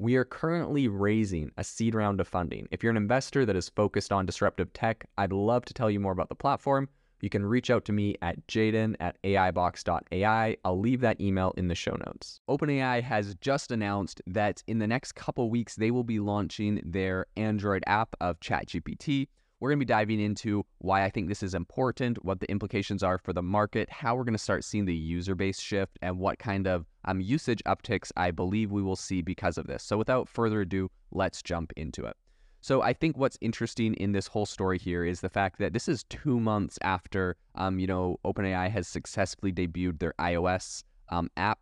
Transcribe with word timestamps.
we 0.00 0.14
are 0.14 0.24
currently 0.24 0.86
raising 0.86 1.50
a 1.56 1.64
seed 1.64 1.94
round 1.94 2.20
of 2.20 2.28
funding. 2.28 2.68
If 2.70 2.82
you're 2.82 2.90
an 2.90 2.96
investor 2.96 3.44
that 3.44 3.56
is 3.56 3.68
focused 3.68 4.12
on 4.12 4.26
disruptive 4.26 4.72
tech, 4.72 5.04
I'd 5.18 5.32
love 5.32 5.64
to 5.64 5.74
tell 5.74 5.90
you 5.90 5.98
more 5.98 6.12
about 6.12 6.28
the 6.28 6.36
platform. 6.36 6.88
You 7.20 7.28
can 7.28 7.44
reach 7.44 7.68
out 7.68 7.84
to 7.86 7.92
me 7.92 8.14
at 8.22 8.46
jaeden 8.46 8.94
at 9.00 9.20
aibox.ai. 9.24 10.56
I'll 10.64 10.78
leave 10.78 11.00
that 11.00 11.20
email 11.20 11.52
in 11.56 11.66
the 11.66 11.74
show 11.74 11.96
notes. 12.06 12.40
OpenAI 12.48 13.02
has 13.02 13.34
just 13.40 13.72
announced 13.72 14.22
that 14.28 14.62
in 14.68 14.78
the 14.78 14.86
next 14.86 15.16
couple 15.16 15.50
weeks, 15.50 15.74
they 15.74 15.90
will 15.90 16.04
be 16.04 16.20
launching 16.20 16.80
their 16.84 17.26
Android 17.36 17.82
app 17.88 18.14
of 18.20 18.38
ChatGPT. 18.38 19.26
We're 19.60 19.70
going 19.70 19.80
to 19.80 19.86
be 19.86 19.88
diving 19.88 20.20
into 20.20 20.64
why 20.78 21.04
I 21.04 21.10
think 21.10 21.28
this 21.28 21.42
is 21.42 21.54
important, 21.54 22.24
what 22.24 22.38
the 22.38 22.48
implications 22.50 23.02
are 23.02 23.18
for 23.18 23.32
the 23.32 23.42
market, 23.42 23.90
how 23.90 24.14
we're 24.14 24.24
going 24.24 24.34
to 24.34 24.38
start 24.38 24.62
seeing 24.62 24.84
the 24.84 24.94
user 24.94 25.34
base 25.34 25.58
shift, 25.58 25.98
and 26.00 26.18
what 26.18 26.38
kind 26.38 26.68
of 26.68 26.86
um, 27.06 27.20
usage 27.20 27.62
upticks 27.66 28.12
I 28.16 28.30
believe 28.30 28.70
we 28.70 28.82
will 28.82 28.96
see 28.96 29.20
because 29.20 29.58
of 29.58 29.66
this. 29.66 29.82
So, 29.82 29.98
without 29.98 30.28
further 30.28 30.60
ado, 30.60 30.90
let's 31.10 31.42
jump 31.42 31.72
into 31.76 32.04
it. 32.04 32.16
So, 32.60 32.82
I 32.82 32.92
think 32.92 33.16
what's 33.16 33.36
interesting 33.40 33.94
in 33.94 34.12
this 34.12 34.28
whole 34.28 34.46
story 34.46 34.78
here 34.78 35.04
is 35.04 35.22
the 35.22 35.28
fact 35.28 35.58
that 35.58 35.72
this 35.72 35.88
is 35.88 36.04
two 36.04 36.38
months 36.38 36.78
after, 36.82 37.36
um, 37.56 37.80
you 37.80 37.88
know, 37.88 38.20
OpenAI 38.24 38.70
has 38.70 38.86
successfully 38.86 39.52
debuted 39.52 39.98
their 39.98 40.14
iOS 40.20 40.84
um, 41.08 41.30
app. 41.36 41.58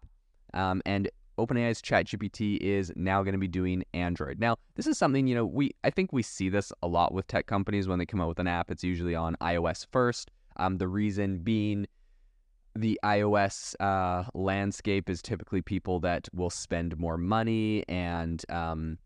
Um, 0.52 0.82
and 0.84 1.08
OpenAI's 1.38 1.82
ChatGPT 1.82 2.58
is 2.58 2.92
now 2.96 3.22
going 3.22 3.32
to 3.32 3.38
be 3.38 3.48
doing 3.48 3.84
Android. 3.94 4.38
Now, 4.38 4.56
this 4.74 4.86
is 4.86 4.98
something, 4.98 5.26
you 5.26 5.34
know, 5.34 5.44
we 5.44 5.72
I 5.84 5.90
think 5.90 6.12
we 6.12 6.22
see 6.22 6.48
this 6.48 6.72
a 6.82 6.86
lot 6.86 7.12
with 7.12 7.26
tech 7.26 7.46
companies 7.46 7.88
when 7.88 7.98
they 7.98 8.06
come 8.06 8.20
out 8.20 8.28
with 8.28 8.38
an 8.38 8.46
app. 8.46 8.70
It's 8.70 8.84
usually 8.84 9.14
on 9.14 9.36
iOS 9.40 9.86
first. 9.90 10.30
Um, 10.56 10.78
the 10.78 10.88
reason 10.88 11.38
being 11.38 11.86
the 12.74 12.98
iOS 13.04 13.74
uh, 13.80 14.24
landscape 14.34 15.08
is 15.08 15.22
typically 15.22 15.62
people 15.62 16.00
that 16.00 16.28
will 16.34 16.50
spend 16.50 16.98
more 16.98 17.16
money 17.16 17.84
and 17.88 18.44
um, 18.50 18.98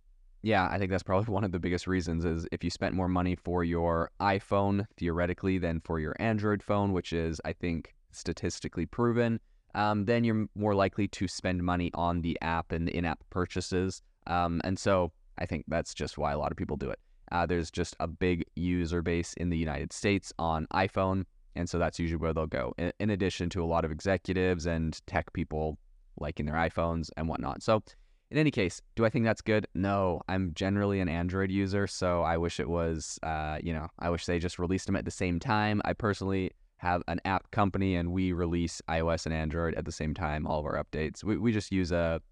yeah, 0.42 0.68
I 0.70 0.78
think 0.78 0.90
that's 0.90 1.02
probably 1.02 1.32
one 1.32 1.44
of 1.44 1.52
the 1.52 1.58
biggest 1.58 1.86
reasons 1.86 2.24
is 2.24 2.46
if 2.52 2.64
you 2.64 2.70
spent 2.70 2.94
more 2.94 3.08
money 3.08 3.36
for 3.36 3.64
your 3.64 4.10
iPhone 4.20 4.86
theoretically 4.96 5.58
than 5.58 5.80
for 5.80 5.98
your 5.98 6.16
Android 6.18 6.62
phone, 6.62 6.92
which 6.92 7.12
is 7.12 7.40
I 7.44 7.52
think 7.52 7.94
statistically 8.12 8.86
proven 8.86 9.40
um, 9.74 10.04
then 10.04 10.24
you're 10.24 10.46
more 10.54 10.74
likely 10.74 11.08
to 11.08 11.28
spend 11.28 11.62
money 11.62 11.90
on 11.94 12.22
the 12.22 12.38
app 12.42 12.72
and 12.72 12.88
the 12.88 12.96
in 12.96 13.04
app 13.04 13.20
purchases. 13.30 14.02
Um, 14.26 14.60
and 14.64 14.78
so 14.78 15.12
I 15.38 15.46
think 15.46 15.64
that's 15.68 15.94
just 15.94 16.18
why 16.18 16.32
a 16.32 16.38
lot 16.38 16.50
of 16.50 16.56
people 16.56 16.76
do 16.76 16.90
it. 16.90 16.98
Uh, 17.32 17.46
there's 17.46 17.70
just 17.70 17.96
a 18.00 18.06
big 18.06 18.44
user 18.56 19.02
base 19.02 19.32
in 19.34 19.50
the 19.50 19.56
United 19.56 19.92
States 19.92 20.32
on 20.38 20.66
iPhone. 20.74 21.24
And 21.56 21.68
so 21.68 21.78
that's 21.78 21.98
usually 21.98 22.18
where 22.18 22.32
they'll 22.32 22.46
go, 22.46 22.74
in, 22.78 22.92
in 23.00 23.10
addition 23.10 23.50
to 23.50 23.62
a 23.62 23.66
lot 23.66 23.84
of 23.84 23.90
executives 23.90 24.66
and 24.66 25.00
tech 25.06 25.32
people 25.32 25.78
liking 26.18 26.46
their 26.46 26.54
iPhones 26.54 27.10
and 27.16 27.28
whatnot. 27.28 27.62
So, 27.62 27.82
in 28.30 28.38
any 28.38 28.52
case, 28.52 28.80
do 28.94 29.04
I 29.04 29.10
think 29.10 29.24
that's 29.24 29.40
good? 29.40 29.66
No, 29.74 30.20
I'm 30.28 30.52
generally 30.54 31.00
an 31.00 31.08
Android 31.08 31.50
user, 31.50 31.88
so 31.88 32.22
I 32.22 32.36
wish 32.36 32.60
it 32.60 32.68
was, 32.68 33.18
uh, 33.24 33.58
you 33.60 33.72
know, 33.72 33.88
I 33.98 34.10
wish 34.10 34.26
they 34.26 34.38
just 34.38 34.60
released 34.60 34.86
them 34.86 34.94
at 34.94 35.04
the 35.04 35.10
same 35.10 35.40
time. 35.40 35.82
I 35.84 35.94
personally 35.94 36.52
have 36.80 37.02
an 37.08 37.20
app 37.26 37.50
company 37.50 37.94
and 37.94 38.10
we 38.10 38.32
release 38.32 38.80
iOS 38.88 39.26
and 39.26 39.34
Android 39.34 39.74
at 39.74 39.84
the 39.84 39.92
same 39.92 40.14
time, 40.14 40.46
all 40.46 40.60
of 40.60 40.64
our 40.64 40.82
updates. 40.82 41.22
We, 41.22 41.36
we 41.36 41.52
just 41.52 41.70
use 41.70 41.92
a 41.92 42.22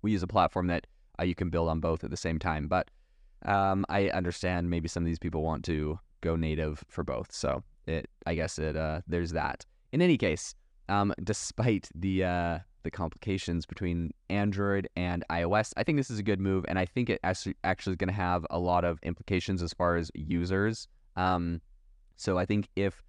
we 0.00 0.12
use 0.12 0.22
a 0.22 0.26
platform 0.26 0.68
that 0.68 0.86
uh, 1.18 1.24
you 1.24 1.34
can 1.34 1.50
build 1.50 1.68
on 1.68 1.80
both 1.80 2.02
at 2.02 2.10
the 2.10 2.16
same 2.16 2.38
time. 2.38 2.66
But 2.66 2.90
um, 3.44 3.84
I 3.90 4.08
understand 4.08 4.70
maybe 4.70 4.88
some 4.88 5.02
of 5.02 5.06
these 5.06 5.18
people 5.18 5.42
want 5.42 5.64
to 5.66 5.98
go 6.22 6.34
native 6.34 6.82
for 6.88 7.04
both. 7.04 7.30
So 7.30 7.62
it 7.86 8.08
I 8.24 8.34
guess 8.34 8.58
it 8.58 8.74
uh, 8.74 9.02
there's 9.06 9.32
that. 9.32 9.66
In 9.92 10.00
any 10.00 10.16
case, 10.16 10.54
um, 10.88 11.12
despite 11.22 11.90
the 11.94 12.24
uh, 12.24 12.58
the 12.84 12.90
complications 12.90 13.66
between 13.66 14.12
Android 14.30 14.88
and 14.96 15.24
iOS, 15.30 15.74
I 15.76 15.84
think 15.84 15.98
this 15.98 16.10
is 16.10 16.18
a 16.18 16.22
good 16.22 16.40
move, 16.40 16.64
and 16.68 16.78
I 16.78 16.86
think 16.86 17.10
it 17.10 17.20
actually 17.22 17.54
is 17.62 17.96
going 17.96 18.08
to 18.08 18.14
have 18.14 18.46
a 18.48 18.58
lot 18.58 18.86
of 18.86 18.98
implications 19.02 19.62
as 19.62 19.74
far 19.74 19.96
as 19.96 20.10
users. 20.14 20.88
Um, 21.16 21.60
so 22.16 22.38
I 22.38 22.46
think 22.46 22.68
if 22.76 23.02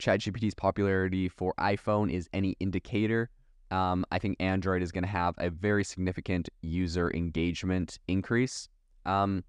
ChatGPT's 0.00 0.54
popularity 0.54 1.28
for 1.28 1.54
iPhone 1.58 2.10
is 2.12 2.28
any 2.32 2.56
indicator, 2.58 3.30
um, 3.70 4.04
I 4.10 4.18
think 4.18 4.36
Android 4.40 4.82
is 4.82 4.90
going 4.90 5.04
to 5.04 5.10
have 5.10 5.34
a 5.38 5.50
very 5.50 5.84
significant 5.84 6.48
user 6.62 7.10
engagement 7.14 7.98
increase. 8.08 8.68
Um, 9.06 9.44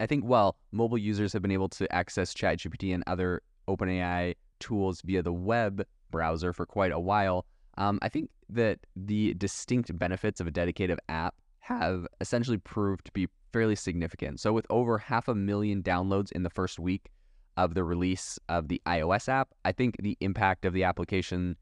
I 0.00 0.06
think, 0.06 0.24
well, 0.24 0.56
mobile 0.70 0.98
users 0.98 1.32
have 1.32 1.42
been 1.42 1.50
able 1.50 1.68
to 1.70 1.92
access 1.92 2.32
ChatGPT 2.32 2.94
and 2.94 3.02
other 3.06 3.42
OpenAI 3.66 4.36
tools 4.60 5.02
via 5.02 5.22
the 5.22 5.32
web 5.32 5.84
browser 6.10 6.52
for 6.52 6.66
quite 6.66 6.92
a 6.92 7.00
while. 7.00 7.46
Um, 7.78 7.98
I 8.00 8.08
think 8.08 8.30
that 8.48 8.78
the 8.94 9.34
distinct 9.34 9.96
benefits 9.98 10.40
of 10.40 10.46
a 10.46 10.50
dedicated 10.50 11.00
app 11.08 11.34
have 11.58 12.06
essentially 12.20 12.58
proved 12.58 13.04
to 13.06 13.12
be 13.12 13.28
fairly 13.52 13.74
significant. 13.74 14.40
So, 14.40 14.52
with 14.52 14.66
over 14.70 14.98
half 14.98 15.28
a 15.28 15.34
million 15.34 15.82
downloads 15.82 16.32
in 16.32 16.44
the 16.44 16.50
first 16.50 16.78
week, 16.78 17.10
of 17.58 17.74
the 17.74 17.82
release 17.82 18.38
of 18.48 18.68
the 18.68 18.80
iOS 18.86 19.28
app, 19.28 19.48
I 19.64 19.72
think 19.72 19.96
the 20.00 20.16
impact 20.20 20.64
of 20.64 20.72
the 20.72 20.84
application 20.84 21.56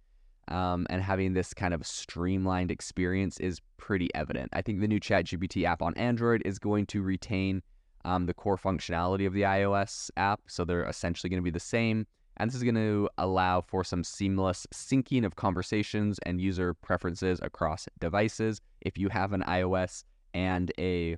um, 0.49 0.87
and 0.91 1.03
having 1.03 1.33
this 1.33 1.55
kind 1.55 1.73
of 1.73 1.85
streamlined 1.87 2.71
experience 2.71 3.41
is 3.41 3.61
pretty 3.79 4.09
evident. 4.15 4.51
I 4.53 4.61
think 4.61 4.81
the 4.81 4.87
new 4.87 5.01
ChatGPT 5.01 5.65
app 5.65 5.81
on 5.81 5.95
Android 5.95 6.43
is 6.45 6.59
going 6.59 6.85
to 6.87 7.03
retain 7.03 7.63
um, 8.05 8.27
the 8.27 8.35
core 8.35 8.59
functionality 8.59 9.27
of 9.27 9.33
the 9.33 9.43
iOS 9.43 10.11
app, 10.19 10.41
so 10.47 10.65
they're 10.65 10.85
essentially 10.85 11.31
going 11.31 11.43
to 11.43 11.45
be 11.45 11.51
the 11.51 11.59
same. 11.59 12.07
And 12.37 12.51
this 12.51 12.57
is 12.57 12.63
going 12.63 12.75
to 12.75 13.09
allow 13.17 13.63
for 13.63 13.83
some 13.83 14.05
seamless 14.05 14.67
syncing 14.75 15.25
of 15.25 15.37
conversations 15.37 16.21
and 16.27 16.39
user 16.39 16.75
preferences 16.75 17.41
across 17.43 17.89
devices. 17.99 18.61
If 18.83 18.99
you 18.99 19.09
have 19.09 19.33
an 19.33 19.43
iOS 19.49 20.05
and 20.35 20.71
a 20.79 21.17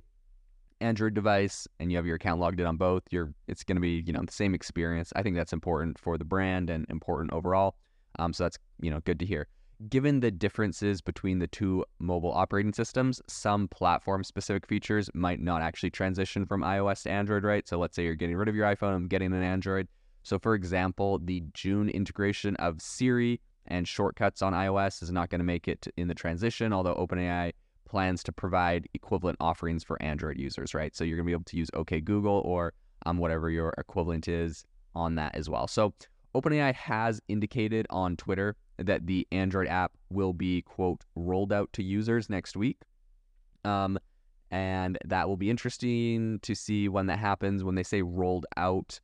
Android 0.81 1.13
device 1.13 1.67
and 1.79 1.91
you 1.91 1.97
have 1.97 2.05
your 2.05 2.15
account 2.15 2.39
logged 2.39 2.59
in 2.59 2.65
on 2.65 2.77
both, 2.77 3.03
you're 3.11 3.33
it's 3.47 3.63
going 3.63 3.75
to 3.75 3.81
be 3.81 4.03
you 4.05 4.13
know 4.13 4.23
the 4.25 4.31
same 4.31 4.53
experience. 4.53 5.11
I 5.15 5.23
think 5.23 5.35
that's 5.35 5.53
important 5.53 5.99
for 5.99 6.17
the 6.17 6.25
brand 6.25 6.69
and 6.69 6.85
important 6.89 7.33
overall. 7.33 7.75
Um, 8.17 8.33
so 8.33 8.45
that's 8.45 8.57
you 8.81 8.91
know 8.91 8.99
good 9.01 9.19
to 9.19 9.25
hear. 9.25 9.47
Given 9.87 10.19
the 10.19 10.31
differences 10.31 10.99
between 10.99 11.39
the 11.39 11.47
two 11.47 11.85
mobile 11.99 12.33
operating 12.33 12.73
systems, 12.73 13.21
some 13.27 13.69
platform 13.69 14.25
specific 14.25 14.67
features 14.67 15.09
might 15.13 15.39
not 15.39 15.61
actually 15.61 15.91
transition 15.91 16.45
from 16.45 16.63
iOS 16.63 17.03
to 17.03 17.11
Android, 17.11 17.45
right? 17.45 17.65
So 17.65 17.77
let's 17.79 17.95
say 17.95 18.03
you're 18.03 18.15
getting 18.15 18.35
rid 18.35 18.49
of 18.49 18.55
your 18.55 18.65
iPhone 18.65 18.97
and 18.97 19.09
getting 19.09 19.31
an 19.31 19.41
Android. 19.41 19.87
So 20.23 20.37
for 20.37 20.53
example, 20.53 21.19
the 21.23 21.43
June 21.53 21.87
integration 21.87 22.57
of 22.57 22.81
Siri 22.81 23.39
and 23.67 23.87
shortcuts 23.87 24.41
on 24.41 24.53
iOS 24.53 25.01
is 25.01 25.11
not 25.11 25.29
going 25.29 25.39
to 25.39 25.45
make 25.45 25.69
it 25.69 25.87
in 25.95 26.09
the 26.09 26.15
transition, 26.15 26.73
although 26.73 26.95
OpenAI 26.95 27.53
plans 27.89 28.23
to 28.23 28.31
provide 28.31 28.87
equivalent 28.93 29.37
offerings 29.39 29.83
for 29.83 30.01
Android 30.01 30.37
users, 30.37 30.73
right? 30.73 30.95
So 30.95 31.03
you're 31.03 31.17
going 31.17 31.25
to 31.25 31.29
be 31.29 31.33
able 31.33 31.43
to 31.45 31.57
use 31.57 31.69
OK 31.73 31.99
Google 32.01 32.41
or 32.45 32.73
um, 33.05 33.17
whatever 33.17 33.49
your 33.49 33.73
equivalent 33.77 34.27
is 34.27 34.65
on 34.95 35.15
that 35.15 35.35
as 35.35 35.49
well. 35.49 35.67
So 35.67 35.93
OpenAI 36.35 36.73
has 36.75 37.21
indicated 37.27 37.87
on 37.89 38.15
Twitter 38.15 38.55
that 38.77 39.07
the 39.07 39.27
Android 39.31 39.67
app 39.67 39.91
will 40.09 40.33
be, 40.33 40.61
quote, 40.61 41.03
rolled 41.15 41.51
out 41.51 41.71
to 41.73 41.83
users 41.83 42.29
next 42.29 42.55
week. 42.55 42.77
Um, 43.65 43.99
and 44.51 44.97
that 45.05 45.27
will 45.27 45.37
be 45.37 45.49
interesting 45.49 46.39
to 46.41 46.55
see 46.55 46.87
when 46.87 47.07
that 47.07 47.19
happens. 47.19 47.63
When 47.63 47.75
they 47.75 47.83
say 47.83 48.01
rolled 48.01 48.45
out, 48.57 48.99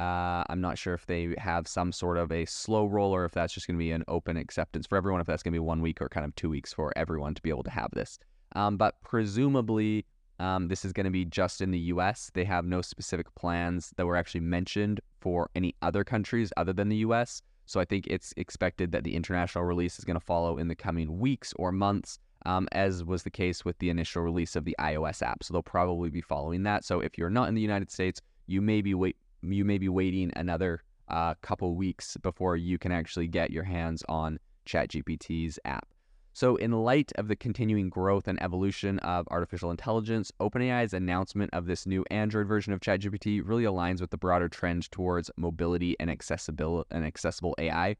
uh, 0.00 0.42
I'm 0.48 0.60
not 0.60 0.78
sure 0.78 0.94
if 0.94 1.04
they 1.06 1.22
have 1.38 1.68
some 1.68 1.92
sort 1.92 2.16
of 2.16 2.32
a 2.32 2.44
slow 2.46 2.86
roll 2.86 3.12
or 3.14 3.24
if 3.24 3.32
that's 3.32 3.52
just 3.52 3.66
going 3.66 3.78
to 3.78 3.84
be 3.86 3.92
an 3.92 4.04
open 4.08 4.36
acceptance 4.36 4.86
for 4.86 4.96
everyone, 4.96 5.20
if 5.20 5.26
that's 5.26 5.42
going 5.44 5.52
to 5.52 5.60
be 5.60 5.66
one 5.72 5.82
week 5.82 6.00
or 6.02 6.08
kind 6.08 6.24
of 6.26 6.34
two 6.34 6.50
weeks 6.50 6.72
for 6.72 6.92
everyone 6.96 7.34
to 7.34 7.42
be 7.42 7.50
able 7.50 7.62
to 7.64 7.70
have 7.80 7.90
this. 7.92 8.18
Um, 8.60 8.76
but 8.76 8.92
presumably, 9.02 10.06
Um, 10.40 10.68
this 10.68 10.86
is 10.86 10.94
going 10.94 11.04
to 11.04 11.10
be 11.20 11.26
just 11.26 11.60
in 11.60 11.70
the 11.70 11.92
US. 11.92 12.30
They 12.32 12.46
have 12.46 12.64
no 12.64 12.80
specific 12.80 13.28
plans 13.34 13.92
that 13.96 14.06
were 14.06 14.16
actually 14.16 14.40
mentioned 14.58 14.98
for 15.20 15.50
any 15.54 15.74
other 15.82 16.02
countries 16.02 16.50
other 16.56 16.72
than 16.72 16.88
the 16.88 17.04
US. 17.08 17.42
So 17.66 17.78
I 17.78 17.84
think 17.84 18.06
it's 18.06 18.32
expected 18.38 18.90
that 18.92 19.04
the 19.04 19.14
international 19.14 19.64
release 19.64 19.98
is 19.98 20.06
going 20.06 20.18
to 20.18 20.26
follow 20.32 20.56
in 20.56 20.68
the 20.68 20.74
coming 20.86 21.18
weeks 21.18 21.52
or 21.56 21.70
months, 21.72 22.18
um, 22.46 22.68
as 22.72 23.04
was 23.04 23.22
the 23.22 23.36
case 23.42 23.66
with 23.66 23.78
the 23.80 23.90
initial 23.90 24.22
release 24.22 24.56
of 24.56 24.64
the 24.64 24.76
iOS 24.80 25.20
app. 25.20 25.44
So 25.44 25.52
they'll 25.52 25.62
probably 25.62 26.08
be 26.08 26.22
following 26.22 26.62
that. 26.62 26.86
So 26.86 27.00
if 27.00 27.18
you're 27.18 27.36
not 27.38 27.48
in 27.50 27.54
the 27.54 27.68
United 27.70 27.90
States, 27.90 28.18
you 28.46 28.62
may 28.62 28.80
be 28.80 28.94
wait 28.94 29.16
you 29.42 29.64
may 29.64 29.78
be 29.78 29.88
waiting 29.88 30.32
another 30.36 30.82
uh, 31.08 31.34
couple 31.42 31.74
weeks 31.74 32.16
before 32.22 32.56
you 32.56 32.78
can 32.78 32.92
actually 32.92 33.26
get 33.26 33.50
your 33.50 33.64
hands 33.64 34.04
on 34.08 34.38
ChatGPT's 34.66 35.58
app. 35.64 35.88
So, 36.32 36.54
in 36.56 36.70
light 36.70 37.10
of 37.16 37.26
the 37.26 37.34
continuing 37.34 37.90
growth 37.90 38.28
and 38.28 38.40
evolution 38.40 39.00
of 39.00 39.26
artificial 39.30 39.72
intelligence, 39.72 40.30
OpenAI's 40.40 40.94
announcement 40.94 41.52
of 41.52 41.66
this 41.66 41.86
new 41.86 42.04
Android 42.10 42.46
version 42.46 42.72
of 42.72 42.80
ChatGPT 42.80 43.42
really 43.44 43.64
aligns 43.64 44.00
with 44.00 44.10
the 44.10 44.16
broader 44.16 44.48
trend 44.48 44.90
towards 44.92 45.30
mobility 45.36 45.96
and 45.98 46.08
accessible 46.08 46.86
and 46.92 47.04
accessible 47.04 47.56
AI. 47.58 47.96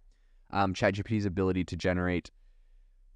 Um, 0.52 0.75
ChatGPT's 0.75 1.26
ability 1.26 1.64
to 1.64 1.76
generate 1.76 2.31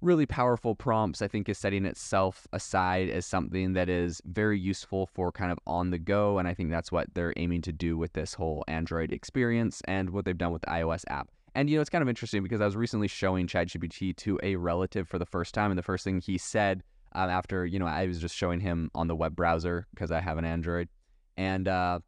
really 0.01 0.25
powerful 0.25 0.75
prompts, 0.75 1.21
I 1.21 1.27
think, 1.27 1.49
is 1.49 1.57
setting 1.57 1.85
itself 1.85 2.47
aside 2.53 3.09
as 3.09 3.25
something 3.25 3.73
that 3.73 3.89
is 3.89 4.21
very 4.25 4.59
useful 4.59 5.07
for 5.07 5.31
kind 5.31 5.51
of 5.51 5.59
on 5.65 5.89
the 5.89 5.97
go. 5.97 6.37
And 6.37 6.47
I 6.47 6.53
think 6.53 6.69
that's 6.69 6.91
what 6.91 7.13
they're 7.13 7.33
aiming 7.37 7.61
to 7.63 7.71
do 7.71 7.97
with 7.97 8.13
this 8.13 8.33
whole 8.33 8.63
Android 8.67 9.11
experience 9.11 9.81
and 9.85 10.11
what 10.11 10.25
they've 10.25 10.37
done 10.37 10.51
with 10.51 10.61
the 10.61 10.69
iOS 10.69 11.03
app. 11.07 11.29
And 11.55 11.69
you 11.69 11.77
know, 11.77 11.81
it's 11.81 11.89
kind 11.89 12.01
of 12.01 12.09
interesting 12.09 12.43
because 12.43 12.59
I 12.59 12.65
was 12.65 12.75
recently 12.75 13.07
showing 13.07 13.47
ChatGPT 13.47 14.15
to 14.17 14.37
a 14.43 14.57
relative 14.57 15.07
for 15.07 15.17
the 15.17 15.25
first 15.25 15.53
time, 15.53 15.71
and 15.71 15.77
the 15.77 15.83
first 15.83 16.03
thing 16.03 16.19
he 16.19 16.37
said 16.37 16.83
um, 17.13 17.29
after 17.29 17.65
you 17.65 17.79
know 17.79 17.87
I 17.87 18.05
was 18.05 18.19
just 18.19 18.35
showing 18.35 18.59
him 18.59 18.91
on 18.93 19.07
the 19.07 19.15
web 19.15 19.35
browser 19.35 19.87
because 19.91 20.11
I 20.11 20.19
have 20.19 20.37
an 20.37 20.43
Android, 20.43 20.89
and 21.37 21.65
uh, 21.67 21.99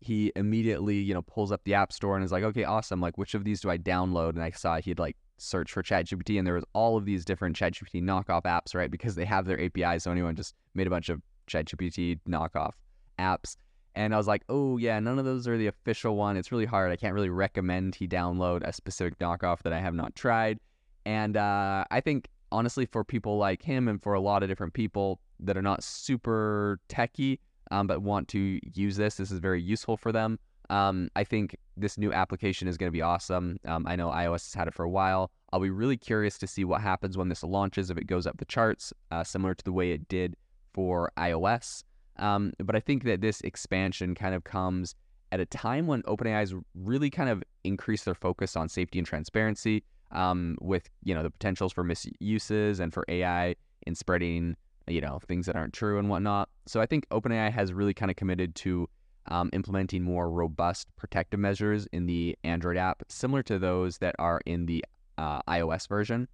he 0.00 0.30
immediately 0.36 0.98
you 0.98 1.14
know 1.14 1.22
pulls 1.22 1.50
up 1.50 1.62
the 1.64 1.72
App 1.72 1.90
Store 1.90 2.16
and 2.16 2.24
is 2.24 2.32
like, 2.32 2.44
okay, 2.44 2.64
awesome. 2.64 3.00
Like, 3.00 3.16
which 3.16 3.34
of 3.34 3.44
these 3.44 3.62
do 3.62 3.70
I 3.70 3.78
download? 3.78 4.30
And 4.30 4.42
I 4.42 4.50
saw 4.50 4.78
he'd 4.78 4.98
like 4.98 5.16
search 5.38 5.72
for 5.72 5.82
ChatGPT, 5.82 6.38
and 6.38 6.46
there 6.46 6.54
was 6.54 6.64
all 6.72 6.96
of 6.96 7.04
these 7.04 7.24
different 7.24 7.56
ChatGPT 7.56 8.02
knockoff 8.02 8.42
apps, 8.42 8.74
right? 8.74 8.90
Because 8.90 9.14
they 9.14 9.24
have 9.24 9.46
their 9.46 9.62
API, 9.62 9.98
so 9.98 10.10
anyone 10.10 10.36
just 10.36 10.54
made 10.74 10.86
a 10.86 10.90
bunch 10.90 11.08
of 11.08 11.20
ChatGPT 11.48 12.18
knockoff 12.28 12.72
apps. 13.18 13.56
And 13.94 14.12
I 14.12 14.18
was 14.18 14.26
like, 14.26 14.42
oh, 14.48 14.76
yeah, 14.76 15.00
none 15.00 15.18
of 15.18 15.24
those 15.24 15.48
are 15.48 15.56
the 15.56 15.68
official 15.68 16.16
one. 16.16 16.36
It's 16.36 16.52
really 16.52 16.66
hard. 16.66 16.92
I 16.92 16.96
can't 16.96 17.14
really 17.14 17.30
recommend 17.30 17.94
he 17.94 18.06
download 18.06 18.62
a 18.62 18.72
specific 18.72 19.18
knockoff 19.18 19.62
that 19.62 19.72
I 19.72 19.80
have 19.80 19.94
not 19.94 20.14
tried. 20.14 20.58
And 21.06 21.36
uh, 21.36 21.84
I 21.90 22.00
think, 22.00 22.28
honestly, 22.52 22.84
for 22.84 23.04
people 23.04 23.38
like 23.38 23.62
him 23.62 23.88
and 23.88 24.02
for 24.02 24.12
a 24.12 24.20
lot 24.20 24.42
of 24.42 24.50
different 24.50 24.74
people 24.74 25.20
that 25.40 25.56
are 25.56 25.62
not 25.62 25.82
super 25.82 26.78
techy 26.88 27.40
um, 27.70 27.86
but 27.86 28.02
want 28.02 28.28
to 28.28 28.60
use 28.74 28.96
this, 28.96 29.16
this 29.16 29.30
is 29.30 29.38
very 29.38 29.62
useful 29.62 29.96
for 29.96 30.12
them. 30.12 30.38
Um, 30.70 31.08
I 31.16 31.24
think 31.24 31.56
this 31.76 31.98
new 31.98 32.12
application 32.12 32.68
is 32.68 32.76
going 32.76 32.88
to 32.88 32.92
be 32.92 33.02
awesome. 33.02 33.58
Um, 33.66 33.86
I 33.86 33.96
know 33.96 34.08
iOS 34.10 34.46
has 34.46 34.54
had 34.54 34.68
it 34.68 34.74
for 34.74 34.84
a 34.84 34.90
while. 34.90 35.30
I'll 35.52 35.60
be 35.60 35.70
really 35.70 35.96
curious 35.96 36.38
to 36.38 36.46
see 36.46 36.64
what 36.64 36.80
happens 36.80 37.16
when 37.16 37.28
this 37.28 37.42
launches, 37.42 37.90
if 37.90 37.98
it 37.98 38.06
goes 38.06 38.26
up 38.26 38.38
the 38.38 38.44
charts, 38.44 38.92
uh, 39.10 39.22
similar 39.24 39.54
to 39.54 39.64
the 39.64 39.72
way 39.72 39.92
it 39.92 40.08
did 40.08 40.36
for 40.72 41.12
iOS. 41.16 41.82
Um, 42.18 42.52
but 42.58 42.74
I 42.74 42.80
think 42.80 43.04
that 43.04 43.20
this 43.20 43.40
expansion 43.42 44.14
kind 44.14 44.34
of 44.34 44.44
comes 44.44 44.94
at 45.32 45.40
a 45.40 45.46
time 45.46 45.86
when 45.86 46.02
OpenAI's 46.02 46.54
really 46.74 47.10
kind 47.10 47.28
of 47.28 47.42
increased 47.64 48.04
their 48.04 48.14
focus 48.14 48.56
on 48.56 48.68
safety 48.68 48.98
and 48.98 49.06
transparency, 49.06 49.82
um, 50.12 50.56
with 50.60 50.88
you 51.02 51.14
know 51.14 51.22
the 51.22 51.30
potentials 51.30 51.72
for 51.72 51.84
misuses 51.84 52.80
and 52.80 52.92
for 52.92 53.04
AI 53.08 53.56
in 53.86 53.94
spreading 53.94 54.56
you 54.88 55.00
know 55.00 55.18
things 55.26 55.46
that 55.46 55.56
aren't 55.56 55.72
true 55.72 55.98
and 55.98 56.08
whatnot. 56.08 56.48
So 56.66 56.80
I 56.80 56.86
think 56.86 57.08
OpenAI 57.10 57.50
has 57.52 57.72
really 57.72 57.94
kind 57.94 58.10
of 58.10 58.16
committed 58.16 58.54
to 58.56 58.88
um, 59.28 59.50
implementing 59.52 60.02
more 60.02 60.30
robust 60.30 60.88
protective 60.96 61.40
measures 61.40 61.86
in 61.92 62.06
the 62.06 62.36
Android 62.44 62.76
app, 62.76 63.02
similar 63.08 63.42
to 63.44 63.58
those 63.58 63.98
that 63.98 64.14
are 64.18 64.40
in 64.46 64.66
the 64.66 64.84
uh, 65.18 65.40
iOS 65.48 65.88
version. 65.88 66.28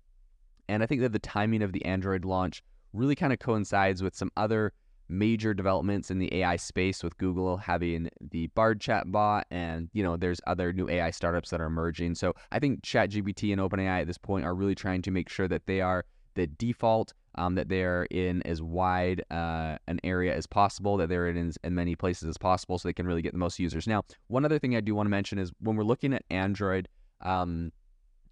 And 0.68 0.82
I 0.82 0.86
think 0.86 1.00
that 1.00 1.12
the 1.12 1.18
timing 1.18 1.62
of 1.62 1.72
the 1.72 1.84
Android 1.84 2.24
launch 2.24 2.62
really 2.92 3.14
kind 3.14 3.32
of 3.32 3.38
coincides 3.38 4.02
with 4.02 4.14
some 4.14 4.30
other 4.36 4.72
major 5.08 5.52
developments 5.52 6.10
in 6.10 6.18
the 6.18 6.34
AI 6.36 6.56
space 6.56 7.02
with 7.02 7.16
Google 7.18 7.58
having 7.58 8.08
the 8.20 8.46
Bard 8.48 8.80
chatbot 8.80 9.42
and 9.50 9.90
you 9.92 10.02
know 10.02 10.16
there's 10.16 10.40
other 10.46 10.72
new 10.72 10.88
AI 10.88 11.10
startups 11.10 11.50
that 11.50 11.60
are 11.60 11.66
emerging. 11.66 12.14
So 12.14 12.34
I 12.50 12.58
think 12.58 12.82
ChatGPT 12.82 13.52
and 13.52 13.60
OpenAI 13.60 14.00
at 14.00 14.06
this 14.06 14.18
point 14.18 14.46
are 14.46 14.54
really 14.54 14.74
trying 14.74 15.02
to 15.02 15.10
make 15.10 15.28
sure 15.28 15.48
that 15.48 15.66
they 15.66 15.80
are 15.80 16.04
the 16.34 16.46
default, 16.46 17.12
um, 17.36 17.54
that 17.54 17.68
they're 17.68 18.04
in 18.10 18.42
as 18.42 18.62
wide 18.62 19.24
uh, 19.30 19.76
an 19.88 20.00
area 20.04 20.34
as 20.34 20.46
possible, 20.46 20.96
that 20.98 21.08
they're 21.08 21.28
in 21.28 21.48
as, 21.48 21.58
many 21.70 21.96
places 21.96 22.28
as 22.28 22.38
possible, 22.38 22.78
so 22.78 22.88
they 22.88 22.92
can 22.92 23.06
really 23.06 23.22
get 23.22 23.32
the 23.32 23.38
most 23.38 23.58
users. 23.58 23.86
Now, 23.86 24.02
one 24.28 24.44
other 24.44 24.58
thing 24.58 24.76
I 24.76 24.80
do 24.80 24.94
want 24.94 25.06
to 25.06 25.10
mention 25.10 25.38
is 25.38 25.52
when 25.60 25.76
we're 25.76 25.84
looking 25.84 26.12
at 26.12 26.24
Android 26.30 26.88
um, 27.20 27.72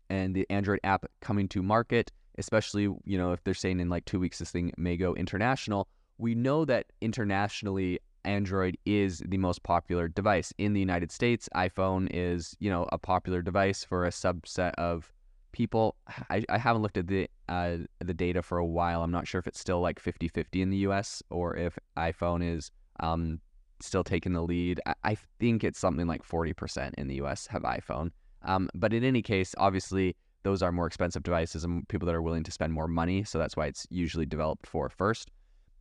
and 0.09 0.35
the 0.35 0.47
Android 0.51 0.81
app 0.85 1.07
coming 1.21 1.49
to 1.49 1.63
market, 1.63 2.11
especially 2.39 2.83
you 3.05 3.19
know 3.19 3.33
if 3.33 3.43
they're 3.45 3.55
saying 3.55 3.81
in 3.81 3.89
like 3.89 4.05
two 4.05 4.21
weeks 4.21 4.39
this 4.39 4.51
thing 4.51 4.73
may 4.77 4.97
go 4.97 5.15
international 5.15 5.89
we 6.21 6.35
know 6.35 6.65
that 6.65 6.87
internationally 7.01 7.99
Android 8.25 8.77
is 8.85 9.23
the 9.27 9.39
most 9.39 9.63
popular 9.63 10.07
device 10.07 10.53
in 10.59 10.75
the 10.75 10.81
United 10.81 11.11
States. 11.11 11.49
iPhone 11.55 12.09
is, 12.13 12.55
you 12.61 12.71
know, 12.71 12.87
a 12.93 12.99
popular 12.99 13.41
device 13.41 13.83
for 13.83 14.05
a 14.05 14.11
subset 14.11 14.75
of 14.75 15.13
people. 15.53 15.97
I, 16.31 16.45
I 16.49 16.59
haven't 16.59 16.83
looked 16.83 16.97
at 16.97 17.07
the 17.07 17.29
uh, 17.49 17.79
the 17.99 18.15
data 18.15 18.43
for 18.43 18.59
a 18.59 18.67
while. 18.67 19.03
I'm 19.03 19.11
not 19.11 19.27
sure 19.27 19.39
if 19.39 19.47
it's 19.47 19.59
still 19.59 19.81
like 19.81 20.03
50-50 20.03 20.45
in 20.63 20.71
the 20.71 20.79
US 20.79 21.23
or 21.31 21.57
if 21.57 21.79
iPhone 21.97 22.43
is 22.43 22.71
um, 23.01 23.41
still 23.81 24.05
taking 24.05 24.33
the 24.33 24.43
lead. 24.43 24.81
I, 24.87 24.95
I 25.05 25.17
think 25.39 25.65
it's 25.65 25.79
something 25.79 26.07
like 26.07 26.23
40% 26.23 26.95
in 26.97 27.09
the 27.09 27.17
US 27.23 27.47
have 27.49 27.63
iPhone. 27.63 28.11
Um, 28.43 28.71
but 28.75 28.93
in 28.93 29.05
any 29.05 29.23
case, 29.23 29.55
obviously, 29.59 30.17
those 30.43 30.63
are 30.63 30.73
more 30.73 30.87
expensive 30.87 31.23
devices 31.23 31.65
and 31.65 31.87
people 31.89 32.07
that 32.07 32.15
are 32.15 32.23
willing 32.23 32.45
to 32.45 32.51
spend 32.51 32.73
more 32.73 32.89
money. 32.89 33.25
So 33.25 33.39
that's 33.39 33.57
why 33.57 33.67
it's 33.67 33.87
usually 33.91 34.27
developed 34.27 34.67
for 34.67 34.89
first. 34.89 35.31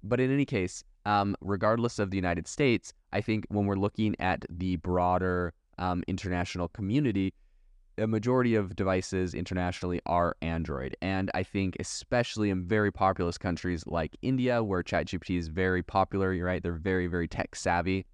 But 0.03 0.19
in 0.19 0.31
any 0.31 0.45
case, 0.45 0.83
um, 1.05 1.35
regardless 1.41 1.99
of 1.99 2.11
the 2.11 2.17
United 2.17 2.47
States, 2.47 2.93
I 3.13 3.21
think 3.21 3.45
when 3.49 3.65
we're 3.65 3.75
looking 3.75 4.15
at 4.19 4.45
the 4.49 4.77
broader 4.77 5.53
um, 5.77 6.03
international 6.07 6.67
community, 6.69 7.33
a 7.99 8.07
majority 8.07 8.55
of 8.55 8.75
devices 8.75 9.33
internationally 9.33 10.01
are 10.05 10.35
Android. 10.41 10.95
And 11.01 11.29
I 11.33 11.43
think, 11.43 11.75
especially 11.79 12.49
in 12.49 12.65
very 12.65 12.91
populous 12.91 13.37
countries 13.37 13.85
like 13.85 14.15
India, 14.21 14.63
where 14.63 14.81
ChatGPT 14.81 15.37
is 15.37 15.47
very 15.47 15.83
popular, 15.83 16.33
you're 16.33 16.45
right, 16.45 16.63
they're 16.63 16.73
very, 16.73 17.07
very 17.07 17.27
tech 17.27 17.55
savvy. 17.55 18.05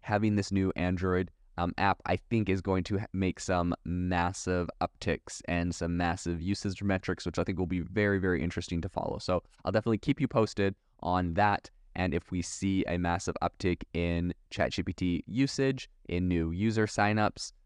Having 0.00 0.36
this 0.36 0.52
new 0.52 0.72
Android 0.76 1.30
um, 1.58 1.74
app, 1.78 2.00
I 2.06 2.16
think, 2.16 2.48
is 2.48 2.60
going 2.60 2.84
to 2.84 3.00
make 3.12 3.40
some 3.40 3.74
massive 3.84 4.70
upticks 4.80 5.42
and 5.48 5.74
some 5.74 5.96
massive 5.96 6.40
usage 6.40 6.82
metrics, 6.82 7.26
which 7.26 7.38
I 7.38 7.44
think 7.44 7.58
will 7.58 7.66
be 7.66 7.80
very, 7.80 8.18
very 8.18 8.42
interesting 8.42 8.80
to 8.82 8.88
follow. 8.88 9.18
So 9.18 9.42
I'll 9.64 9.72
definitely 9.72 9.98
keep 9.98 10.20
you 10.20 10.28
posted 10.28 10.74
on 11.00 11.34
that. 11.34 11.70
And 11.96 12.12
if 12.12 12.30
we 12.30 12.42
see 12.42 12.84
a 12.86 12.98
massive 12.98 13.36
uptick 13.42 13.82
in 13.94 14.34
ChatGPT 14.50 15.22
usage, 15.26 15.88
in 16.08 16.28
new 16.28 16.50
user 16.50 16.86
signups, 16.86 17.52